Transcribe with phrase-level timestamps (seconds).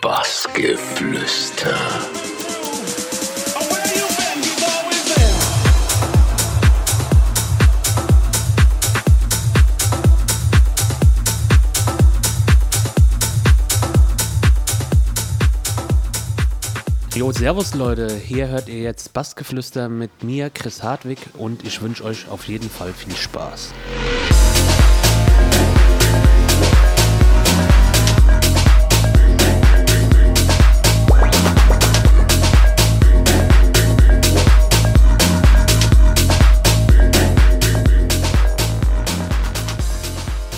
[0.00, 1.76] Bassgeflüster.
[17.14, 22.04] Jo, servus Leute, hier hört ihr jetzt Bassgeflüster mit mir, Chris Hartwig und ich wünsche
[22.04, 23.74] euch auf jeden Fall viel Spaß.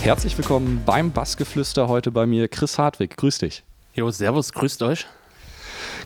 [0.02, 3.16] Herzlich willkommen beim Bassgeflüster heute bei mir, Chris Hartwig.
[3.16, 3.62] Grüß dich.
[3.94, 5.06] Jo, servus, grüßt euch.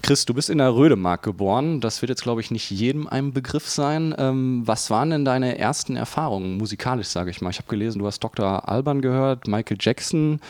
[0.02, 1.80] Chris, du bist in der Rödemark geboren.
[1.80, 4.14] Das wird jetzt, glaube ich, nicht jedem ein Begriff sein.
[4.18, 7.48] Ähm, was waren denn deine ersten Erfahrungen musikalisch, sage ich mal?
[7.48, 8.68] Ich habe gelesen, du hast Dr.
[8.68, 10.40] Alban gehört, Michael Jackson.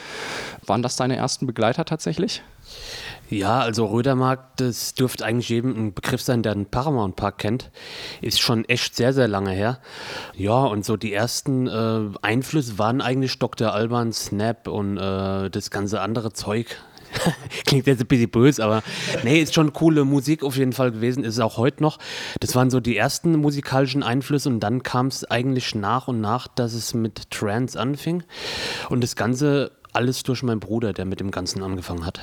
[0.67, 2.43] Waren das deine ersten Begleiter tatsächlich?
[3.29, 7.73] Ja, also Rödermark, das dürfte eigentlich jedem ein Begriff sein, der den Paramount Park kennt.
[8.21, 9.81] Ist schon echt sehr, sehr lange her.
[10.35, 13.73] Ja, und so die ersten äh, Einflüsse waren eigentlich Dr.
[13.73, 16.77] Alban, Snap und äh, das ganze andere Zeug.
[17.67, 18.83] Klingt jetzt ein bisschen böse, aber
[19.25, 21.99] nee, ist schon coole Musik auf jeden Fall gewesen, ist es auch heute noch.
[22.41, 26.47] Das waren so die ersten musikalischen Einflüsse und dann kam es eigentlich nach und nach,
[26.47, 28.23] dass es mit Trance anfing
[28.89, 32.21] und das Ganze alles durch meinen Bruder, der mit dem Ganzen angefangen hat.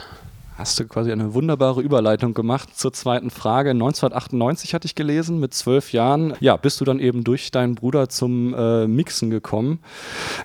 [0.64, 3.72] Hast du quasi eine wunderbare Überleitung gemacht zur zweiten Frage.
[3.72, 6.36] 1998 hatte ich gelesen, mit zwölf Jahren.
[6.40, 9.80] Ja, bist du dann eben durch deinen Bruder zum äh, Mixen gekommen.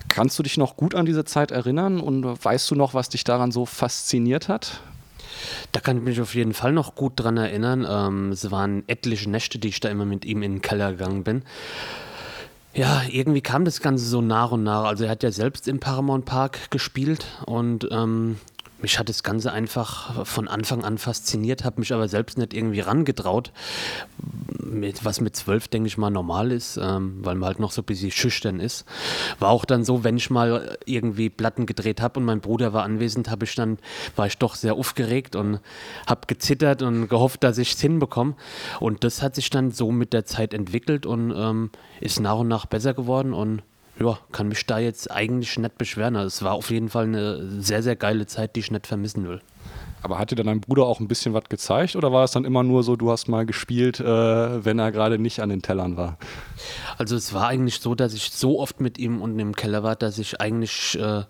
[0.09, 3.23] Kannst du dich noch gut an diese Zeit erinnern und weißt du noch, was dich
[3.23, 4.81] daran so fasziniert hat?
[5.71, 7.87] Da kann ich mich auf jeden Fall noch gut dran erinnern.
[7.89, 11.23] Ähm, es waren etliche Nächte, die ich da immer mit ihm in den Keller gegangen
[11.23, 11.43] bin.
[12.73, 14.83] Ja, irgendwie kam das Ganze so nach und nach.
[14.83, 18.35] Also er hat ja selbst im Paramount Park gespielt und ähm,
[18.81, 22.79] mich hat das Ganze einfach von Anfang an fasziniert, habe mich aber selbst nicht irgendwie
[22.79, 23.51] rangetraut,
[24.69, 27.81] mit, was mit zwölf, denke ich mal, normal ist, ähm, weil man halt noch so
[27.81, 28.85] ein bisschen schüchtern ist.
[29.39, 32.83] War auch dann so, wenn ich mal irgendwie Platten gedreht habe und mein Bruder war
[32.83, 33.79] anwesend, habe ich dann,
[34.15, 35.59] war ich doch sehr aufgeregt und
[36.07, 38.35] habe gezittert und gehofft, dass ich es hinbekomme.
[38.79, 42.47] Und das hat sich dann so mit der Zeit entwickelt und ähm, ist nach und
[42.47, 43.63] nach besser geworden und
[44.01, 46.15] ja, kann mich da jetzt eigentlich nicht beschweren.
[46.15, 49.27] Also es war auf jeden Fall eine sehr, sehr geile Zeit, die ich nicht vermissen
[49.27, 49.41] will.
[50.01, 52.45] Aber hat dir dann dein Bruder auch ein bisschen was gezeigt oder war es dann
[52.45, 55.97] immer nur so, du hast mal gespielt, äh, wenn er gerade nicht an den Tellern
[55.97, 56.17] war?
[56.97, 59.97] Also es war eigentlich so, dass ich so oft mit ihm unten im Keller war,
[59.97, 61.23] dass ich eigentlich äh,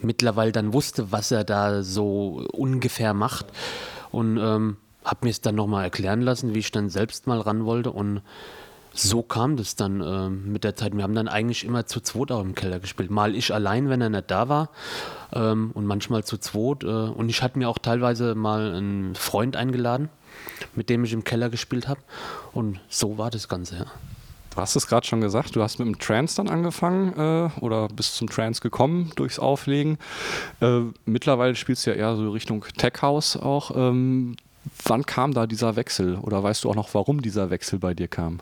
[0.00, 3.46] mittlerweile dann wusste, was er da so ungefähr macht
[4.10, 7.64] und ähm, habe mir es dann nochmal erklären lassen, wie ich dann selbst mal ran
[7.64, 8.20] wollte und
[8.92, 10.96] so kam das dann äh, mit der Zeit.
[10.96, 13.10] Wir haben dann eigentlich immer zu zweit auch im Keller gespielt.
[13.10, 14.70] Mal ich allein, wenn er nicht da war,
[15.32, 16.84] ähm, und manchmal zu zweit.
[16.84, 20.08] Äh, und ich hatte mir auch teilweise mal einen Freund eingeladen,
[20.74, 22.00] mit dem ich im Keller gespielt habe.
[22.52, 23.86] Und so war das Ganze, ja.
[24.50, 27.86] Du hast es gerade schon gesagt, du hast mit dem Trance dann angefangen äh, oder
[27.86, 29.96] bist zum Trance gekommen durchs Auflegen.
[30.60, 33.70] Äh, mittlerweile spielst du ja eher so Richtung Tech House auch.
[33.76, 34.34] Ähm,
[34.84, 38.08] wann kam da dieser Wechsel oder weißt du auch noch, warum dieser Wechsel bei dir
[38.08, 38.40] kam?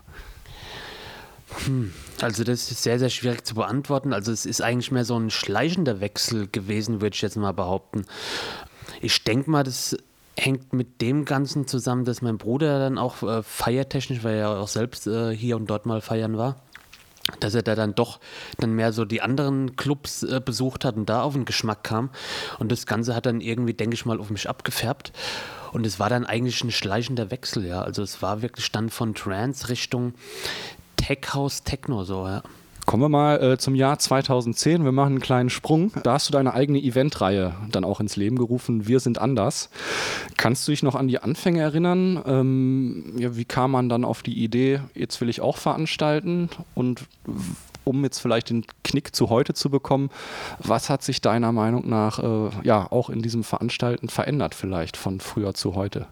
[1.65, 4.13] Hm, also das ist sehr, sehr schwierig zu beantworten.
[4.13, 8.05] Also es ist eigentlich mehr so ein schleichender Wechsel gewesen, würde ich jetzt mal behaupten.
[9.01, 9.97] Ich denke mal, das
[10.37, 14.69] hängt mit dem Ganzen zusammen, dass mein Bruder dann auch äh, feiertechnisch, weil er auch
[14.69, 16.57] selbst äh, hier und dort mal feiern war,
[17.41, 18.21] dass er da dann doch
[18.59, 22.11] dann mehr so die anderen Clubs äh, besucht hat und da auf den Geschmack kam.
[22.59, 25.13] Und das Ganze hat dann irgendwie, denke ich mal, auf mich abgefärbt.
[25.73, 27.83] Und es war dann eigentlich ein schleichender Wechsel, ja.
[27.83, 30.15] Also es war wirklich dann von Trance Richtung
[30.99, 32.43] Tech House Techno so, ja.
[32.89, 34.83] Kommen wir mal äh, zum Jahr 2010.
[34.83, 35.93] Wir machen einen kleinen Sprung.
[36.05, 38.89] Da hast du deine eigene Eventreihe dann auch ins Leben gerufen.
[38.89, 39.69] Wir sind anders.
[40.39, 42.23] Kannst du dich noch an die Anfänge erinnern?
[42.27, 46.49] Ähm, ja, wie kam man dann auf die Idee, jetzt will ich auch veranstalten?
[46.75, 47.05] Und
[47.85, 50.09] um jetzt vielleicht den Knick zu heute zu bekommen,
[50.59, 55.21] was hat sich deiner Meinung nach äh, ja auch in diesem Veranstalten verändert vielleicht von
[55.21, 56.07] früher zu heute?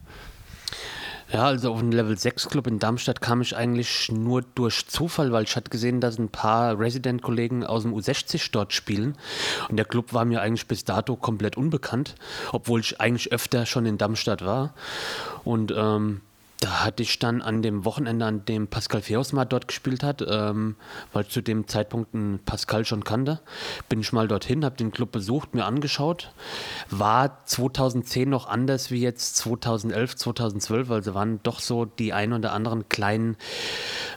[1.32, 5.32] Ja, also auf den Level 6 Club in Darmstadt kam ich eigentlich nur durch Zufall,
[5.32, 9.18] weil ich hatte gesehen, dass ein paar Resident-Kollegen aus dem U60 dort spielen.
[9.68, 12.14] Und der Club war mir eigentlich bis dato komplett unbekannt,
[12.52, 14.74] obwohl ich eigentlich öfter schon in Darmstadt war.
[15.42, 16.20] Und ähm,
[16.60, 20.76] da hatte ich dann an dem Wochenende, an dem Pascal Feosmar dort gespielt hat, ähm,
[21.12, 23.40] weil ich zu dem Zeitpunkt einen Pascal schon kannte,
[23.88, 26.32] bin ich mal dorthin, habe den Club besucht, mir angeschaut.
[26.88, 32.52] War 2010 noch anders wie jetzt 2011, 2012, also waren doch so die ein oder
[32.52, 33.36] anderen kleinen,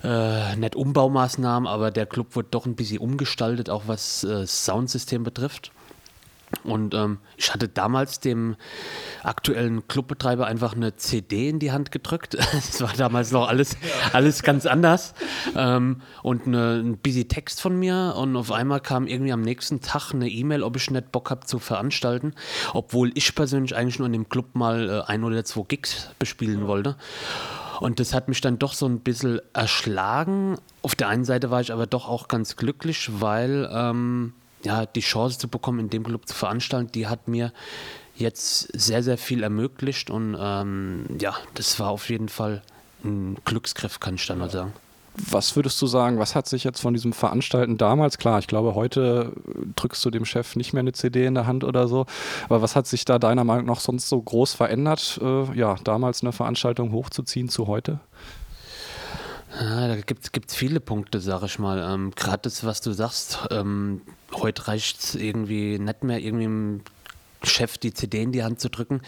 [0.04, 5.24] äh, nicht Umbaumaßnahmen, aber der Club wird doch ein bisschen umgestaltet, auch was äh, Soundsystem
[5.24, 5.72] betrifft.
[6.64, 8.56] Und ähm, ich hatte damals dem
[9.24, 12.38] aktuellen Clubbetreiber einfach eine CD in die Hand gedrückt.
[12.70, 13.78] Das war damals noch alles,
[14.14, 15.14] alles ganz anders.
[15.56, 18.16] Ähm, und eine, ein busy Text von mir.
[18.18, 21.46] Und auf einmal kam irgendwie am nächsten Tag eine E-Mail, ob ich nicht Bock habe
[21.46, 22.34] zu veranstalten.
[22.74, 26.68] Obwohl ich persönlich eigentlich nur in dem Club mal äh, ein oder zwei Gigs bespielen
[26.68, 26.96] wollte.
[27.80, 30.58] Und das hat mich dann doch so ein bisschen erschlagen.
[30.82, 34.34] Auf der einen Seite war ich aber doch auch ganz glücklich, weil ähm,
[34.64, 37.54] ja, die Chance zu bekommen, in dem Club zu veranstalten, die hat mir
[38.16, 42.62] jetzt sehr, sehr viel ermöglicht und ähm, ja, das war auf jeden Fall
[43.04, 44.74] ein Glücksgriff, kann ich dann mal sagen.
[45.16, 48.76] Was würdest du sagen, was hat sich jetzt von diesem Veranstalten damals, klar, ich glaube,
[48.76, 49.34] heute
[49.76, 52.06] drückst du dem Chef nicht mehr eine CD in der Hand oder so,
[52.46, 56.22] aber was hat sich da deiner Meinung nach sonst so groß verändert, äh, ja, damals
[56.22, 58.00] eine Veranstaltung hochzuziehen zu heute?
[59.60, 61.80] Ja, da gibt es viele Punkte, sag ich mal.
[61.80, 64.02] Ähm, Gerade das, was du sagst, ähm,
[64.34, 66.82] heute reicht es irgendwie nicht mehr, irgendwie dem
[67.44, 69.02] Chef die CD in die Hand zu drücken.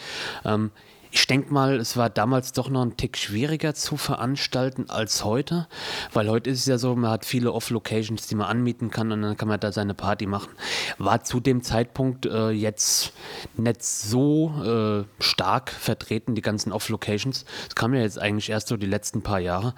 [0.44, 0.70] Ähm,
[1.14, 5.68] ich denke mal, es war damals doch noch ein Tick schwieriger zu veranstalten als heute,
[6.14, 9.20] weil heute ist es ja so, man hat viele Off-Locations, die man anmieten kann und
[9.20, 10.50] dann kann man da seine Party machen.
[10.96, 13.12] War zu dem Zeitpunkt äh, jetzt
[13.58, 17.44] nicht so äh, stark vertreten, die ganzen Off-Locations.
[17.66, 19.74] Das kam ja jetzt eigentlich erst so die letzten paar Jahre.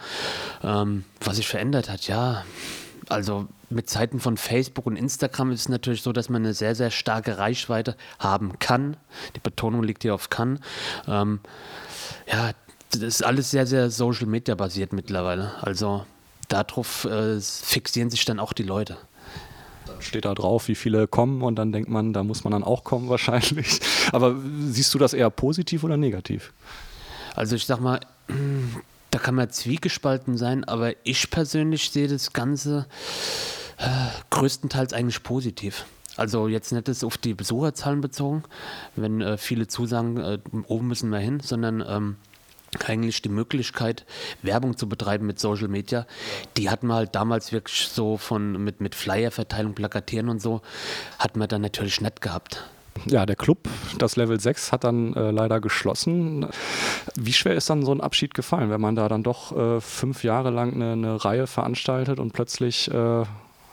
[0.63, 2.45] Ähm, was sich verändert hat, ja,
[3.09, 6.75] also mit Zeiten von Facebook und Instagram ist es natürlich so, dass man eine sehr,
[6.75, 8.97] sehr starke Reichweite haben kann.
[9.37, 10.61] Die Betonung liegt hier auf kann.
[11.07, 11.41] Ähm,
[12.31, 12.53] ja,
[12.91, 15.53] das ist alles sehr, sehr Social Media basiert mittlerweile.
[15.63, 16.07] Also
[16.49, 18.97] darauf äh, fixieren sich dann auch die Leute.
[19.87, 22.65] Dann steht da drauf, wie viele kommen und dann denkt man, da muss man dann
[22.65, 23.81] auch kommen wahrscheinlich.
[24.13, 24.37] Aber
[24.69, 26.53] siehst du das eher positiv oder negativ?
[27.35, 28.01] Also ich sag mal,
[29.15, 32.87] da kann man zwiegespalten sein, aber ich persönlich sehe das Ganze
[33.79, 33.87] äh,
[34.31, 35.85] größtenteils eigentlich positiv.
[36.17, 38.43] Also jetzt nicht das auf die Besucherzahlen bezogen,
[38.97, 42.17] wenn äh, viele zusagen, äh, oben müssen wir hin, sondern ähm,
[42.85, 44.05] eigentlich die Möglichkeit,
[44.43, 46.09] Werbung zu betreiben mit Social Media,
[46.57, 50.61] die hatten wir halt damals wirklich so von mit, mit Flyer-Verteilung, Plakatieren und so,
[51.21, 52.65] hatten wir dann natürlich nicht gehabt.
[53.07, 53.69] Ja, der Club,
[53.99, 56.47] das Level 6, hat dann äh, leider geschlossen.
[57.17, 60.25] Wie schwer ist dann so ein Abschied gefallen, wenn man da dann doch äh, fünf
[60.25, 63.25] Jahre lang eine, eine, Reihe veranstaltet und plötzlich äh,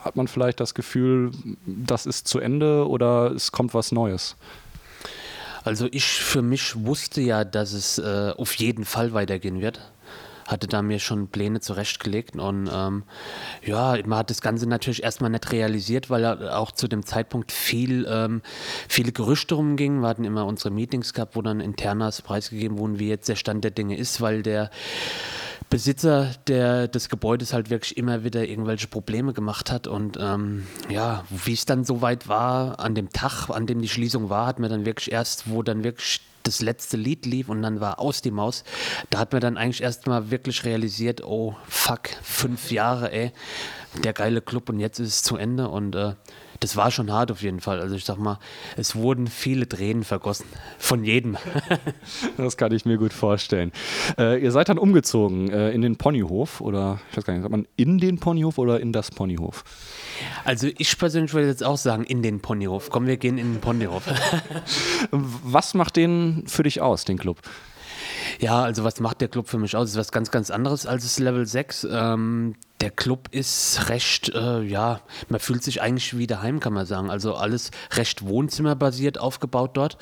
[0.03, 1.31] hat man vielleicht das Gefühl,
[1.65, 4.35] das ist zu Ende oder es kommt was Neues?
[5.63, 9.79] Also ich für mich wusste ja, dass es äh, auf jeden Fall weitergehen wird
[10.47, 13.03] hatte da mir schon Pläne zurechtgelegt und ähm,
[13.63, 18.05] ja, man hat das Ganze natürlich erstmal nicht realisiert, weil auch zu dem Zeitpunkt viel,
[18.09, 18.41] ähm,
[18.87, 20.01] viele Gerüchte rumgingen.
[20.01, 23.63] Wir hatten immer unsere Meetings gehabt, wo dann internas preisgegeben wurden, wie jetzt der Stand
[23.63, 24.69] der Dinge ist, weil der
[25.71, 29.87] Besitzer der, des Gebäudes halt wirklich immer wieder irgendwelche Probleme gemacht hat.
[29.87, 34.29] Und ähm, ja, wie es dann soweit war, an dem Tag, an dem die Schließung
[34.29, 37.79] war, hat man dann wirklich erst, wo dann wirklich das letzte Lied lief und dann
[37.79, 38.63] war aus die Maus.
[39.09, 43.31] Da hat man dann eigentlich erst mal wirklich realisiert, oh fuck, fünf Jahre, ey,
[44.03, 46.13] der geile Club und jetzt ist es zu Ende und äh,
[46.61, 47.81] das war schon hart auf jeden Fall.
[47.81, 48.37] Also ich sag mal,
[48.77, 50.45] es wurden viele Tränen vergossen.
[50.77, 51.37] Von jedem.
[52.37, 53.71] das kann ich mir gut vorstellen.
[54.17, 57.51] Äh, ihr seid dann umgezogen äh, in den Ponyhof oder ich weiß gar nicht, sagt
[57.51, 59.63] man in den Ponyhof oder in das Ponyhof?
[60.43, 62.89] Also ich persönlich würde jetzt auch sagen, in den Ponyhof.
[62.89, 64.03] Komm, wir gehen in den Ponyhof.
[65.11, 67.37] Was macht den für dich aus, den Club?
[68.39, 69.89] Ja, also was macht der Club für mich aus?
[69.89, 71.87] Ist was ganz, ganz anderes als das Level 6.
[71.91, 76.85] Ähm, der Club ist recht, äh, ja, man fühlt sich eigentlich wie daheim, kann man
[76.85, 77.09] sagen.
[77.09, 79.97] Also alles recht wohnzimmerbasiert aufgebaut dort.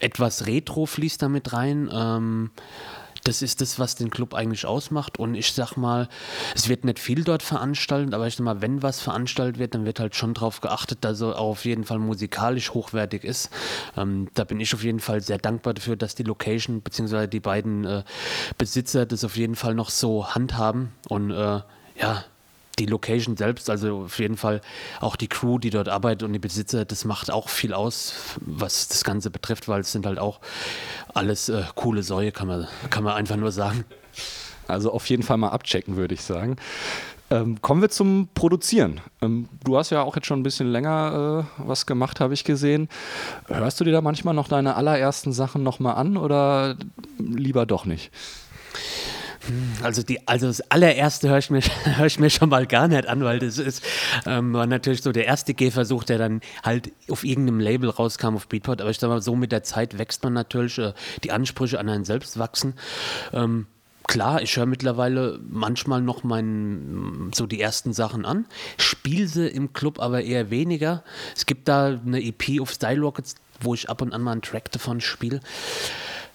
[0.00, 1.90] Etwas Retro fließt damit rein.
[1.92, 2.50] Ähm,
[3.26, 5.18] das ist das, was den Club eigentlich ausmacht.
[5.18, 6.08] Und ich sag mal,
[6.54, 9.84] es wird nicht viel dort veranstaltet, aber ich sag mal, wenn was veranstaltet wird, dann
[9.84, 13.50] wird halt schon darauf geachtet, dass er auf jeden Fall musikalisch hochwertig ist.
[13.96, 17.26] Ähm, da bin ich auf jeden Fall sehr dankbar dafür, dass die Location bzw.
[17.26, 18.02] die beiden äh,
[18.58, 20.92] Besitzer das auf jeden Fall noch so handhaben.
[21.08, 21.60] Und äh,
[21.98, 22.24] ja,
[22.78, 24.60] die Location selbst, also auf jeden Fall
[25.00, 28.88] auch die Crew, die dort arbeitet und die Besitzer, das macht auch viel aus, was
[28.88, 30.40] das Ganze betrifft, weil es sind halt auch
[31.14, 33.84] alles äh, coole Säue, kann man, kann man einfach nur sagen.
[34.68, 36.56] Also auf jeden Fall mal abchecken, würde ich sagen.
[37.28, 39.00] Ähm, kommen wir zum Produzieren.
[39.20, 42.44] Ähm, du hast ja auch jetzt schon ein bisschen länger äh, was gemacht, habe ich
[42.44, 42.88] gesehen.
[43.46, 46.76] Hörst du dir da manchmal noch deine allerersten Sachen nochmal an oder
[47.18, 48.12] lieber doch nicht?
[49.82, 53.06] Also, die, also das allererste höre ich, mir, hör ich mir schon mal gar nicht
[53.06, 53.84] an, weil das ist,
[54.26, 58.48] ähm, war natürlich so der erste Gehversuch, der dann halt auf irgendeinem Label rauskam auf
[58.48, 58.80] Beatport.
[58.80, 60.92] Aber ich sag mal, so mit der Zeit wächst man natürlich, äh,
[61.24, 62.74] die Ansprüche an einen selbst wachsen.
[63.32, 63.66] Ähm,
[64.06, 68.46] klar, ich höre mittlerweile manchmal noch mein, so die ersten Sachen an,
[68.78, 71.02] spiele sie im Club aber eher weniger.
[71.34, 74.42] Es gibt da eine EP auf Style Rockets, wo ich ab und an mal einen
[74.42, 75.40] Track davon spiele.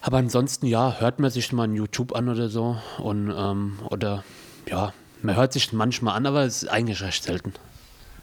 [0.01, 2.77] Aber ansonsten, ja, hört man sich mal ein YouTube an oder so.
[2.97, 4.23] Und, ähm, oder
[4.67, 7.53] ja, man hört sich manchmal an, aber es ist eigentlich recht selten.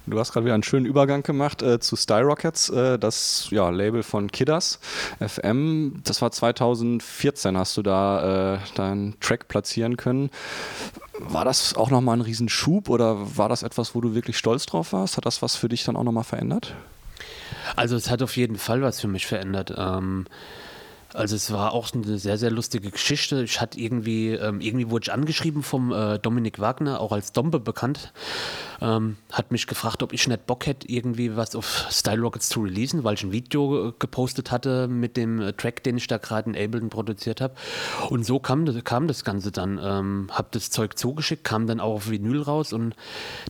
[0.06, 3.68] Du hast gerade wieder einen schönen Übergang gemacht äh, zu Style Rockets, äh, das ja,
[3.68, 4.80] Label von Kiddas
[5.20, 6.00] FM.
[6.02, 10.30] Das war 2014, hast du da äh, deinen Track platzieren können.
[11.18, 14.92] War das auch nochmal ein Riesenschub oder war das etwas, wo du wirklich stolz drauf
[14.92, 15.16] warst?
[15.16, 16.75] Hat das was für dich dann auch nochmal verändert?
[17.76, 19.75] Also es hat auf jeden Fall was für mich verändert.
[19.76, 20.26] Ähm,
[21.14, 23.42] also es war auch eine sehr, sehr lustige Geschichte.
[23.42, 27.60] Ich hatte irgendwie, ähm, irgendwie wurde ich angeschrieben vom äh, Dominik Wagner, auch als Dombe
[27.60, 28.12] bekannt.
[28.80, 32.62] Ähm, hat mich gefragt, ob ich nicht Bock hätte, irgendwie was auf Style Rockets zu
[32.62, 36.50] releasen, weil ich ein Video gepostet hatte mit dem äh, Track, den ich da gerade
[36.50, 37.54] in Ableton produziert habe.
[38.10, 39.80] Und so kam das, kam das Ganze dann.
[39.82, 42.94] Ähm, hab das Zeug zugeschickt, kam dann auch auf Vinyl raus und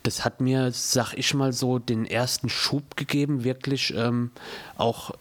[0.05, 4.31] das hat mir, sag ich mal so, den ersten Schub gegeben, wirklich ähm,
[4.77, 5.13] auch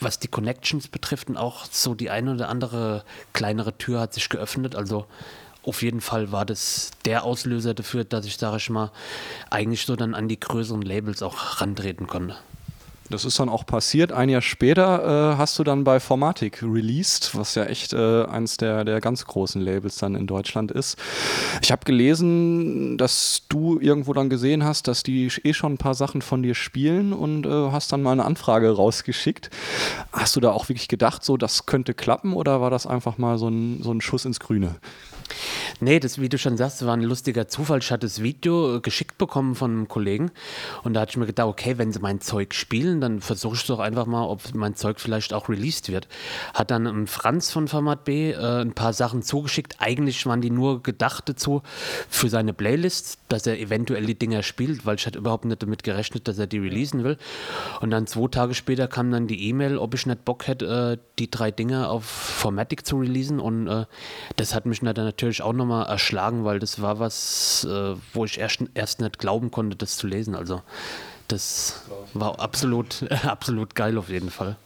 [0.00, 4.28] was die Connections betrifft und auch so die eine oder andere kleinere Tür hat sich
[4.28, 4.74] geöffnet.
[4.74, 5.06] Also
[5.62, 8.92] auf jeden Fall war das der Auslöser dafür, dass ich, sage ich mal,
[9.50, 12.36] eigentlich so dann an die größeren Labels auch rantreten konnte.
[13.10, 14.10] Das ist dann auch passiert.
[14.10, 18.56] Ein Jahr später äh, hast du dann bei Formatic released, was ja echt äh, eines
[18.56, 20.98] der, der ganz großen Labels dann in Deutschland ist.
[21.62, 25.94] Ich habe gelesen, dass du irgendwo dann gesehen hast, dass die eh schon ein paar
[25.94, 29.50] Sachen von dir spielen und äh, hast dann mal eine Anfrage rausgeschickt.
[30.12, 33.38] Hast du da auch wirklich gedacht, so das könnte klappen oder war das einfach mal
[33.38, 34.76] so ein, so ein Schuss ins Grüne?
[35.80, 37.80] Nee, das, wie du schon sagst, war ein lustiger Zufall.
[37.80, 40.30] Ich hatte das Video äh, geschickt bekommen von einem Kollegen
[40.84, 43.66] und da hatte ich mir gedacht, okay, wenn sie mein Zeug spielen, dann versuche ich
[43.66, 46.08] doch einfach mal, ob mein Zeug vielleicht auch released wird.
[46.54, 49.76] Hat dann ein Franz von Format B äh, ein paar Sachen zugeschickt.
[49.78, 51.62] Eigentlich waren die nur gedacht dazu
[52.08, 55.82] für seine Playlist, dass er eventuell die Dinger spielt, weil ich hatte überhaupt nicht damit
[55.82, 57.18] gerechnet, dass er die releasen will.
[57.80, 61.04] Und dann zwei Tage später kam dann die E-Mail, ob ich nicht Bock hätte, äh,
[61.18, 63.84] die drei Dinger auf Formatic zu releasen und äh,
[64.36, 68.38] das hat mich dann natürlich auch nochmal erschlagen, weil das war was, äh, wo ich
[68.38, 70.34] erst, erst nicht glauben konnte, das zu lesen.
[70.34, 70.60] Also
[71.28, 71.82] das
[72.12, 74.56] war absolut, absolut geil auf jeden Fall.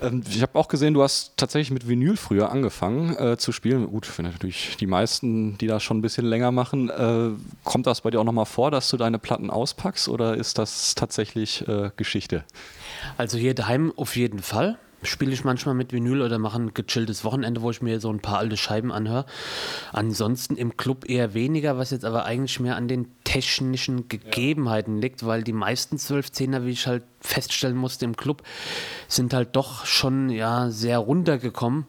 [0.00, 3.88] Ähm, ich habe auch gesehen, du hast tatsächlich mit Vinyl früher angefangen äh, zu spielen.
[3.88, 6.88] Gut, für natürlich die meisten, die das schon ein bisschen länger machen.
[6.88, 7.30] Äh,
[7.64, 10.94] kommt das bei dir auch nochmal vor, dass du deine Platten auspackst oder ist das
[10.94, 12.44] tatsächlich äh, Geschichte?
[13.16, 17.24] Also hier daheim auf jeden Fall spiele ich manchmal mit Vinyl oder mache ein gechilltes
[17.24, 19.26] Wochenende, wo ich mir so ein paar alte Scheiben anhöre.
[19.92, 25.02] Ansonsten im Club eher weniger, was jetzt aber eigentlich mehr an den technischen Gegebenheiten ja.
[25.02, 28.42] liegt, weil die meisten 12-10er, wie ich halt feststellen musste im Club,
[29.08, 31.86] sind halt doch schon ja sehr runtergekommen.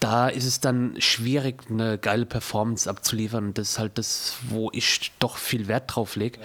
[0.00, 3.46] Da ist es dann schwierig, eine geile Performance abzuliefern.
[3.48, 6.38] Und das ist halt das, wo ich doch viel Wert drauf lege.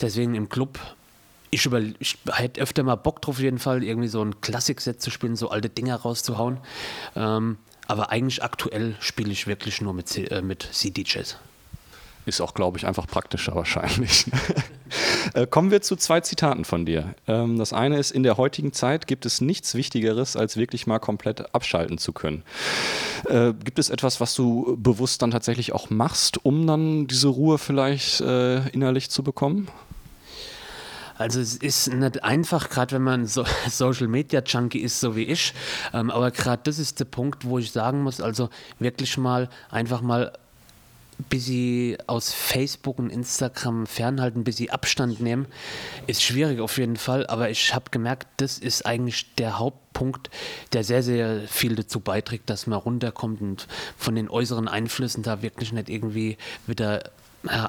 [0.00, 0.78] Deswegen im Club
[1.54, 5.00] ich, über, ich hätte öfter mal Bock drauf, auf jeden Fall, irgendwie so ein Klassik-Set
[5.00, 6.58] zu spielen, so alte Dinger rauszuhauen.
[7.16, 11.36] Ähm, aber eigentlich aktuell spiele ich wirklich nur mit, äh, mit CDJs.
[12.26, 14.24] Ist auch, glaube ich, einfach praktischer wahrscheinlich.
[15.34, 17.14] äh, kommen wir zu zwei Zitaten von dir.
[17.28, 21.00] Ähm, das eine ist, in der heutigen Zeit gibt es nichts Wichtigeres, als wirklich mal
[21.00, 22.42] komplett abschalten zu können.
[23.28, 27.58] Äh, gibt es etwas, was du bewusst dann tatsächlich auch machst, um dann diese Ruhe
[27.58, 29.68] vielleicht äh, innerlich zu bekommen?
[31.16, 35.24] Also es ist nicht einfach, gerade wenn man so Social Media Junkie ist, so wie
[35.24, 35.54] ich.
[35.92, 40.00] Ähm, aber gerade das ist der Punkt, wo ich sagen muss, also wirklich mal einfach
[40.00, 40.32] mal
[41.18, 45.46] ein bisschen aus Facebook und Instagram fernhalten, ein bisschen Abstand nehmen,
[46.08, 47.26] ist schwierig auf jeden Fall.
[47.28, 50.30] Aber ich habe gemerkt, das ist eigentlich der Hauptpunkt,
[50.72, 55.42] der sehr, sehr viel dazu beiträgt, dass man runterkommt und von den äußeren Einflüssen da
[55.42, 57.10] wirklich nicht irgendwie wieder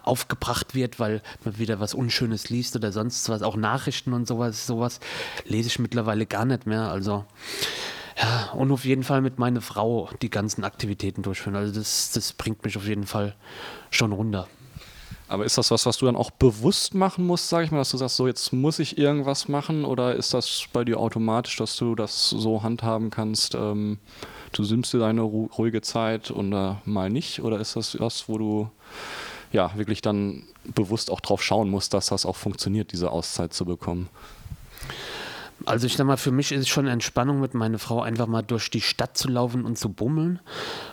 [0.04, 4.68] aufgebracht wird, weil man wieder was Unschönes liest oder sonst was, auch Nachrichten und sowas,
[4.68, 5.00] sowas
[5.46, 6.90] lese ich mittlerweile gar nicht mehr.
[6.90, 7.26] Also
[8.18, 11.56] ja, und auf jeden Fall mit meiner Frau die ganzen Aktivitäten durchführen.
[11.56, 13.36] Also das, das bringt mich auf jeden Fall
[13.90, 14.48] schon runter.
[15.28, 17.90] Aber ist das was, was du dann auch bewusst machen musst, sage ich mal, dass
[17.90, 21.76] du sagst, so jetzt muss ich irgendwas machen oder ist das bei dir automatisch, dass
[21.78, 23.98] du das so handhaben kannst, ähm,
[24.52, 27.42] du simmst dir deine ruhige Zeit oder mal nicht?
[27.42, 28.70] Oder ist das was, wo du
[29.52, 33.66] ja, wirklich dann bewusst auch drauf schauen muss, dass das auch funktioniert, diese Auszeit zu
[33.66, 34.10] bekommen.
[35.66, 38.42] Also ich sag mal, für mich ist es schon Entspannung mit meiner Frau einfach mal
[38.42, 40.40] durch die Stadt zu laufen und zu bummeln.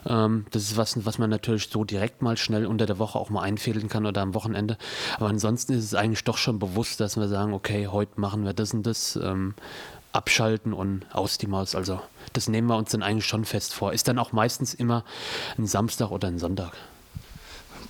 [0.07, 3.29] Ähm, das ist was, was man natürlich so direkt mal schnell unter der Woche auch
[3.29, 4.79] mal einfädeln kann oder am Wochenende.
[5.17, 8.53] Aber ansonsten ist es eigentlich doch schon bewusst, dass wir sagen, okay, heute machen wir
[8.53, 9.17] das und das.
[9.17, 9.55] Ähm,
[10.13, 11.75] abschalten und aus die Maus.
[11.75, 12.01] Also
[12.35, 13.93] das nehmen wir uns dann eigentlich schon fest vor.
[13.93, 15.05] Ist dann auch meistens immer
[15.59, 16.73] ein Samstag oder ein Sonntag.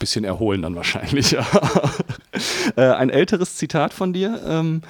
[0.03, 1.47] Bisschen erholen dann wahrscheinlich, ja.
[2.77, 4.41] Äh, ein älteres Zitat von dir.
[4.47, 4.81] Ähm,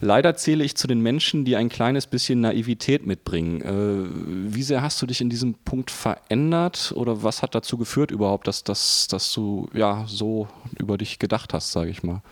[0.00, 3.60] leider zähle ich zu den Menschen, die ein kleines bisschen Naivität mitbringen.
[3.60, 8.12] Äh, wie sehr hast du dich in diesem Punkt verändert oder was hat dazu geführt
[8.12, 10.46] überhaupt, dass, dass, dass du ja so
[10.78, 12.22] über dich gedacht hast, sage ich mal?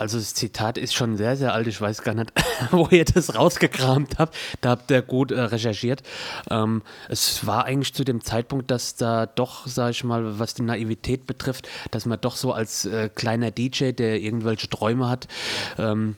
[0.00, 1.66] Also das Zitat ist schon sehr, sehr alt.
[1.66, 2.32] Ich weiß gar nicht,
[2.70, 4.34] wo ihr das rausgekramt habt.
[4.62, 6.02] Da habt ihr gut äh, recherchiert.
[6.50, 6.80] Ähm,
[7.10, 11.26] es war eigentlich zu dem Zeitpunkt, dass da doch, sage ich mal, was die Naivität
[11.26, 15.28] betrifft, dass man doch so als äh, kleiner DJ, der irgendwelche Träume hat,
[15.76, 16.16] ähm,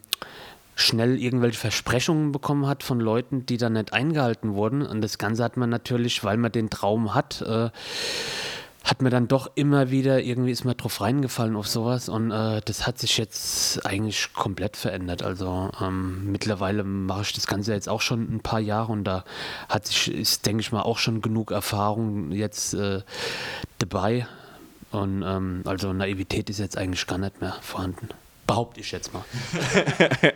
[0.76, 4.86] schnell irgendwelche Versprechungen bekommen hat von Leuten, die dann nicht eingehalten wurden.
[4.86, 7.70] Und das Ganze hat man natürlich, weil man den Traum hat, äh,
[8.84, 12.60] hat mir dann doch immer wieder, irgendwie ist mir drauf reingefallen auf sowas und äh,
[12.64, 15.22] das hat sich jetzt eigentlich komplett verändert.
[15.22, 19.24] Also ähm, mittlerweile mache ich das Ganze jetzt auch schon ein paar Jahre und da
[19.68, 23.02] hat sich, ist, denke ich mal, auch schon genug Erfahrung jetzt äh,
[23.78, 24.26] dabei.
[24.90, 28.08] Und ähm, also Naivität ist jetzt eigentlich gar nicht mehr vorhanden.
[28.46, 29.24] Behaupte ich jetzt mal.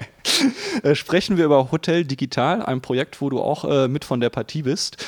[0.82, 4.28] Äh, sprechen wir über Hotel Digital, ein Projekt, wo du auch äh, mit von der
[4.28, 5.02] Partie bist.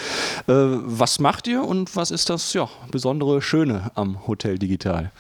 [0.47, 5.13] Äh, was macht ihr und was ist das ja, besondere Schöne am Hotel Digital?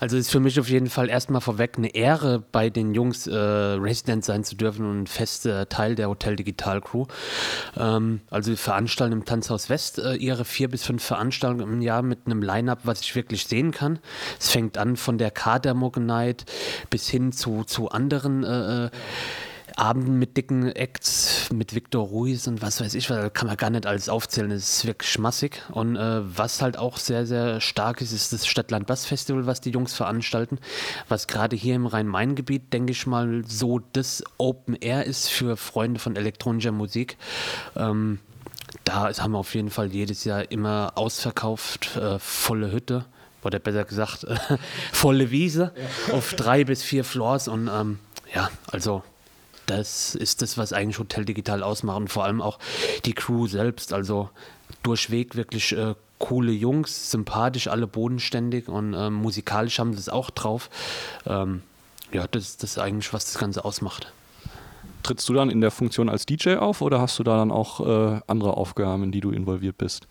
[0.00, 3.36] Also ist für mich auf jeden Fall erstmal vorweg eine Ehre, bei den Jungs äh,
[3.36, 7.06] Resident sein zu dürfen und ein fester Teil der Hotel Digital Crew.
[7.76, 12.26] Ähm, also veranstalten im Tanzhaus West äh, ihre vier bis fünf Veranstaltungen im Jahr mit
[12.26, 13.98] einem Line-Up, was ich wirklich sehen kann.
[14.38, 16.44] Es fängt an von der K-Demo Night
[16.90, 18.90] bis hin zu, zu anderen äh, äh
[19.78, 23.70] Abenden mit dicken Acts, mit Victor Ruiz und was weiß ich, da kann man gar
[23.70, 25.62] nicht alles aufzählen, das ist wirklich schmassig.
[25.70, 29.94] Und äh, was halt auch sehr, sehr stark ist, ist das Stadtland-Bass-Festival, was die Jungs
[29.94, 30.58] veranstalten,
[31.08, 36.00] was gerade hier im Rhein-Main-Gebiet, denke ich mal, so das Open Air ist für Freunde
[36.00, 37.16] von elektronischer Musik.
[37.76, 38.18] Ähm,
[38.84, 43.04] da haben wir auf jeden Fall jedes Jahr immer ausverkauft, äh, volle Hütte
[43.44, 44.36] oder besser gesagt äh,
[44.92, 45.72] volle Wiese
[46.08, 46.14] ja.
[46.14, 47.98] auf drei bis vier Floors und ähm,
[48.34, 49.02] ja, also
[49.68, 52.58] das ist das, was eigentlich Hotel Digital ausmacht und vor allem auch
[53.04, 53.92] die Crew selbst.
[53.92, 54.30] Also
[54.82, 60.30] durchweg wirklich äh, coole Jungs, sympathisch, alle bodenständig und äh, musikalisch haben sie es auch
[60.30, 60.70] drauf.
[61.26, 61.62] Ähm,
[62.12, 64.12] ja, das, das ist eigentlich, was das Ganze ausmacht.
[65.02, 67.80] Trittst du dann in der Funktion als DJ auf oder hast du da dann auch
[67.86, 70.08] äh, andere Aufgaben, in die du involviert bist?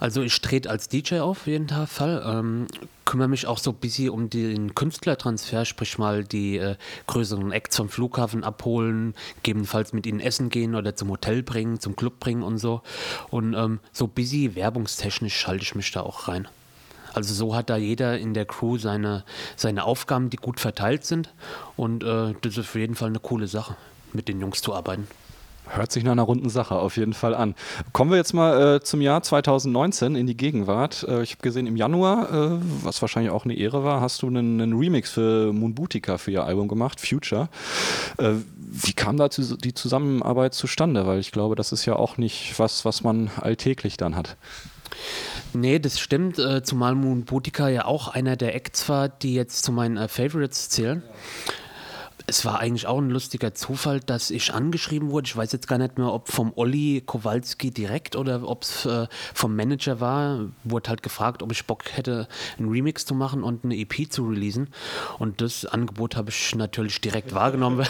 [0.00, 2.66] Also ich trete als DJ auf jeden Fall, ähm,
[3.04, 7.76] kümmere mich auch so ein bisschen um den Künstlertransfer, sprich mal die äh, größeren Acts
[7.76, 12.42] vom Flughafen abholen, gegebenenfalls mit ihnen essen gehen oder zum Hotel bringen, zum Club bringen
[12.42, 12.82] und so.
[13.30, 16.48] Und ähm, so busy werbungstechnisch schalte ich mich da auch rein.
[17.14, 19.24] Also so hat da jeder in der Crew seine,
[19.56, 21.32] seine Aufgaben, die gut verteilt sind.
[21.74, 23.76] Und äh, das ist auf jeden Fall eine coole Sache,
[24.12, 25.08] mit den Jungs zu arbeiten.
[25.68, 27.54] Hört sich nach einer runden Sache auf jeden Fall an.
[27.92, 31.04] Kommen wir jetzt mal äh, zum Jahr 2019 in die Gegenwart.
[31.08, 34.28] Äh, ich habe gesehen, im Januar, äh, was wahrscheinlich auch eine Ehre war, hast du
[34.28, 37.48] einen, einen Remix für Moonbootica für ihr Album gemacht, Future.
[38.18, 41.06] Äh, wie kam da die Zusammenarbeit zustande?
[41.06, 44.36] Weil ich glaube, das ist ja auch nicht was, was man alltäglich dann hat.
[45.52, 49.72] Nee, das stimmt, äh, zumal Moonbootica ja auch einer der Acts war, die jetzt zu
[49.72, 51.02] meinen äh, Favorites zählen.
[51.04, 51.54] Ja
[52.28, 55.26] es war eigentlich auch ein lustiger Zufall, dass ich angeschrieben wurde.
[55.26, 59.06] Ich weiß jetzt gar nicht mehr, ob vom Olli Kowalski direkt oder ob es äh,
[59.32, 60.46] vom Manager war.
[60.64, 62.26] Wurde halt gefragt, ob ich Bock hätte,
[62.58, 64.70] einen Remix zu machen und eine EP zu releasen.
[65.20, 67.86] Und das Angebot habe ich natürlich direkt wahrgenommen.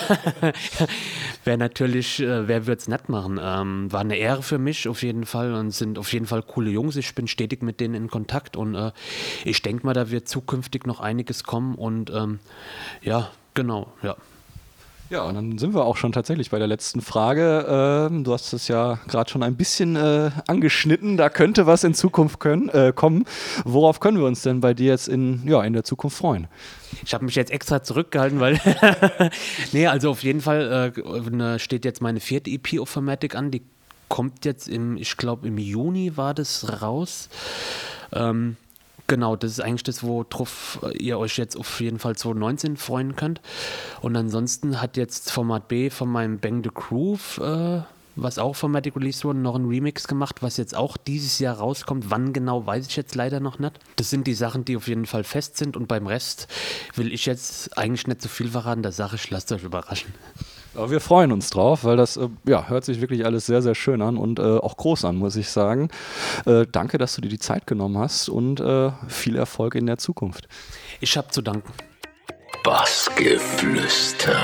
[1.45, 3.41] Wäre natürlich, äh, wer würde es nicht machen?
[3.43, 6.71] Ähm, war eine Ehre für mich auf jeden Fall und sind auf jeden Fall coole
[6.71, 6.97] Jungs.
[6.97, 8.93] Ich bin stetig mit denen in Kontakt und äh,
[9.45, 12.39] ich denke mal, da wird zukünftig noch einiges kommen und ähm,
[13.01, 14.17] ja, Genau, ja.
[15.09, 18.09] Ja, und dann sind wir auch schon tatsächlich bei der letzten Frage.
[18.11, 21.17] Ähm, du hast es ja gerade schon ein bisschen äh, angeschnitten.
[21.17, 23.25] Da könnte was in Zukunft können, äh, kommen.
[23.65, 26.49] Worauf können wir uns denn bei dir jetzt in, ja, in der Zukunft freuen?
[27.05, 28.61] Ich habe mich jetzt extra zurückgehalten, weil.
[29.73, 33.53] nee, also auf jeden Fall äh, steht jetzt meine vierte EP auf Formatic an.
[33.53, 33.63] Die
[34.09, 37.29] kommt jetzt im, ich glaube, im Juni war das raus.
[38.13, 38.57] Ähm,
[39.09, 43.41] Genau, das ist eigentlich das, worauf ihr euch jetzt auf jeden Fall 2019 freuen könnt.
[44.01, 47.83] Und ansonsten hat jetzt Format B von meinem Bang the Groove, äh,
[48.17, 51.59] was auch von Matic released wurde, noch ein Remix gemacht, was jetzt auch dieses Jahr
[51.59, 52.11] rauskommt.
[52.11, 53.79] Wann genau, weiß ich jetzt leider noch nicht.
[53.97, 55.77] Das sind die Sachen, die auf jeden Fall fest sind.
[55.77, 56.49] Und beim Rest
[56.95, 58.83] will ich jetzt eigentlich nicht so viel verraten.
[58.83, 60.13] Da sage ich, lasst euch überraschen.
[60.77, 63.75] Aber wir freuen uns drauf, weil das äh, ja, hört sich wirklich alles sehr, sehr
[63.75, 65.89] schön an und äh, auch groß an, muss ich sagen.
[66.45, 69.99] Äh, danke, dass du dir die Zeit genommen hast und äh, viel Erfolg in der
[69.99, 70.49] Zukunft.
[71.01, 71.73] Ich habe zu danken.
[72.63, 74.37] Bassgeflüster.